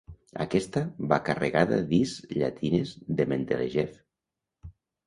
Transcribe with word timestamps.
Aquesta 0.45 0.81
va 1.11 1.19
carregada 1.27 1.79
d'is 1.93 2.17
llatines 2.39 2.97
de 3.21 3.31
Mendelejev. 3.35 3.97